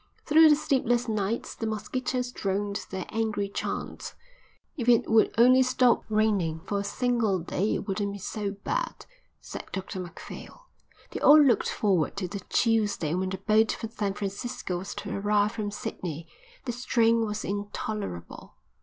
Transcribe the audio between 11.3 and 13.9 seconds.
looked forward to the Tuesday when the boat for